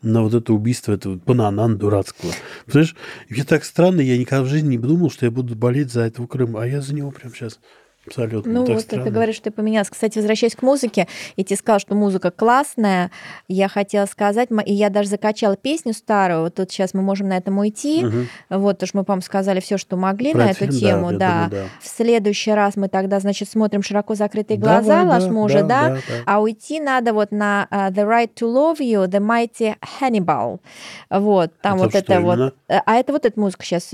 на 0.03 0.23
вот 0.23 0.35
это 0.35 0.53
убийство 0.53 0.93
этого 0.93 1.17
бананан 1.17 1.79
дурацкого. 1.79 2.31
Понимаешь, 2.67 2.95
мне 3.29 3.43
так 3.47 3.65
странно, 3.65 4.01
я 4.01 4.19
никогда 4.19 4.43
в 4.43 4.49
жизни 4.49 4.71
не 4.71 4.79
думал, 4.79 5.11
что 5.11 5.25
я 5.25 5.31
буду 5.31 5.55
болеть 5.55 5.93
за 5.93 6.03
этого 6.03 6.27
Крыма, 6.27 6.63
а 6.63 6.67
я 6.67 6.81
за 6.81 6.95
него 6.95 7.11
прямо 7.11 7.35
сейчас 7.35 7.59
абсолютно. 8.07 8.53
Ну, 8.53 8.65
вот 8.65 8.81
странно. 8.81 9.05
ты 9.05 9.11
говоришь, 9.11 9.37
что 9.37 9.45
ты 9.45 9.51
поменялась. 9.51 9.91
Кстати, 9.91 10.19
возвращаясь 10.19 10.55
к 10.55 10.63
музыке, 10.63 11.07
и 11.37 11.45
ты 11.45 11.57
сказал, 11.57 11.81
что 11.81 11.95
музыка 11.95 12.31
классная, 12.31 13.11
я 13.49 13.69
хотела 13.69 14.07
сказать, 14.07 14.49
и 14.65 14.73
я 14.73 14.91
даже 14.91 15.09
закачала 15.09 15.57
песню 15.57 15.93
старую, 15.93 16.43
вот 16.43 16.55
тут 16.55 16.71
сейчас 16.71 16.95
мы 16.95 17.03
можем 17.03 17.29
на 17.29 17.37
этом 17.37 17.59
уйти, 17.59 18.05
Мгм. 18.05 18.29
вот, 18.51 18.77
потому 18.77 18.89
что 18.89 18.99
мы, 18.99 19.05
по-моему, 19.05 19.23
сказали 19.23 19.61
все, 19.61 19.79
что 19.79 19.97
могли 19.97 20.33
Про 20.33 20.41
на 20.41 20.51
эту 20.51 20.71
фильм, 20.71 20.73
да, 20.73 20.79
тему, 20.79 21.11
я 21.13 21.19
да. 21.19 21.35
думаю, 21.35 21.51
да. 21.51 21.65
В 21.81 21.89
следующий 21.89 22.53
раз 22.53 22.77
мы 22.77 22.89
тогда, 22.89 23.21
значит, 23.21 23.49
смотрим 23.49 23.83
широко 23.83 24.15
закрытые 24.15 24.59
глаза, 24.59 25.03
Давай, 25.05 25.21
да, 25.21 25.33
мужа, 25.33 25.63
да, 25.63 25.67
да, 25.67 25.89
да, 25.89 25.95
да. 25.95 26.23
а 26.27 26.41
уйти 26.41 26.81
надо 26.81 27.13
вот 27.13 27.33
на 27.33 27.67
а, 27.71 27.91
The 27.91 28.07
Right 28.07 28.31
to 28.35 28.47
Love 28.53 28.79
You, 28.79 29.07
The 29.07 29.21
Mighty 29.21 29.77
Hannibal, 30.01 30.61
вот, 31.11 31.53
там 31.61 31.77
Это 31.77 31.85
вот 31.85 31.95
это 31.95 32.21
вот, 32.21 32.35
именно? 32.35 32.53
Э, 32.69 32.79
а 32.85 32.95
это 32.97 33.13
вот 33.13 33.25
эта 33.27 33.39
музыка 33.39 33.65
сейчас, 33.65 33.93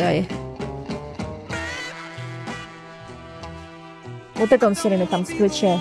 вот 4.43 4.53
это 4.53 4.67
он 4.67 4.75
все 4.75 4.89
время 4.89 5.07
там 5.07 5.25
включает. 5.25 5.81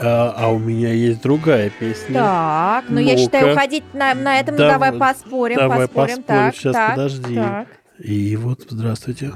А, 0.00 0.34
а 0.36 0.48
у 0.48 0.58
меня 0.58 0.92
есть 0.92 1.22
другая 1.22 1.70
песня. 1.70 2.14
Так, 2.14 2.84
ну 2.88 2.98
я 2.98 3.12
Ну-ка. 3.12 3.18
считаю, 3.22 3.52
уходить 3.52 3.84
на, 3.94 4.14
на 4.14 4.40
этом, 4.40 4.54
ну 4.54 4.60
Дав- 4.62 4.72
давай 4.72 4.92
поспорим, 4.92 5.56
давай 5.56 5.86
поспорим. 5.86 6.16
поспорим, 6.18 6.24
Так, 6.26 6.54
сейчас, 6.56 6.72
так, 6.74 6.90
подожди. 6.90 7.34
так. 7.34 7.66
И 7.98 8.36
вот, 8.36 8.60
здравствуйте. 8.68 9.32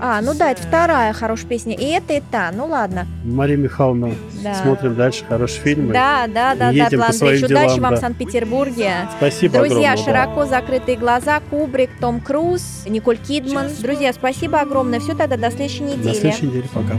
А, 0.00 0.20
ну 0.20 0.34
да, 0.34 0.50
это 0.50 0.62
вторая 0.62 1.12
хорошая 1.12 1.48
песня. 1.48 1.74
И 1.74 1.84
это, 1.84 2.14
и 2.14 2.20
та. 2.30 2.50
Ну 2.52 2.66
ладно. 2.66 3.06
Мария 3.24 3.56
Михайловна, 3.56 4.12
Да. 4.42 4.54
смотрим 4.54 4.94
дальше 4.94 5.24
хорошие 5.24 5.62
фильмы. 5.62 5.92
Да, 5.92 6.26
да, 6.26 6.54
да, 6.54 6.66
да, 6.66 6.70
Едем 6.70 6.90
по 6.90 6.96
План 6.96 7.12
своим 7.12 7.32
Андреевич. 7.34 7.50
Удачи 7.50 7.74
делам, 7.74 7.80
вам 7.80 7.90
да. 7.90 7.96
в 7.96 8.00
Санкт-Петербурге. 8.00 8.92
Спасибо 9.16 9.58
Друзья, 9.58 9.92
огромное, 9.92 9.96
да. 9.96 10.02
широко 10.24 10.46
закрытые 10.46 10.96
глаза, 10.96 11.40
Кубрик, 11.50 11.90
Том 12.00 12.20
Круз, 12.20 12.84
Николь 12.86 13.18
Кидман. 13.18 13.68
Друзья, 13.80 14.12
спасибо 14.12 14.60
огромное. 14.60 15.00
Все 15.00 15.14
тогда 15.14 15.36
до 15.36 15.50
следующей 15.50 15.82
недели. 15.84 16.08
До 16.08 16.14
следующей 16.14 16.46
недели. 16.46 16.68
Пока. 16.72 16.94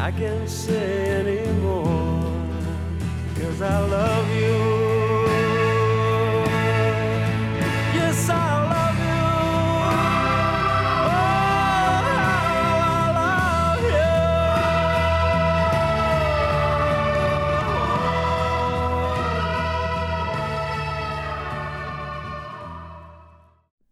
I 0.00 0.10
can't 0.10 0.48
say 0.48 1.22
anymore, 1.22 2.24
cause 3.36 3.62
I 3.62 3.80
love 3.88 4.26
you. 4.36 4.61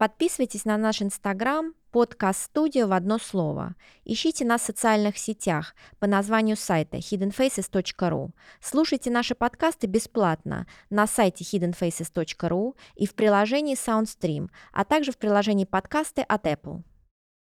Подписывайтесь 0.01 0.65
на 0.65 0.79
наш 0.79 1.03
инстаграм 1.03 1.75
подкаст 1.91 2.45
студио 2.45 2.87
в 2.87 2.95
одно 2.95 3.19
слово. 3.19 3.75
Ищите 4.07 4.47
нас 4.47 4.63
в 4.63 4.65
социальных 4.65 5.19
сетях 5.19 5.75
по 5.99 6.07
названию 6.07 6.57
сайта 6.57 6.97
hiddenfaces.ru. 6.97 8.31
Слушайте 8.63 9.11
наши 9.11 9.35
подкасты 9.35 9.89
бесплатно 9.89 10.67
на 10.89 11.07
сайте 11.07 11.45
hiddenfaces.ru 11.45 12.77
и 12.95 13.07
в 13.07 13.15
приложении 13.15 13.77
SoundStream, 13.77 14.49
а 14.73 14.87
также 14.87 15.13
в 15.13 15.19
приложении 15.19 15.67
подкасты 15.67 16.23
от 16.23 16.47
Apple. 16.47 16.83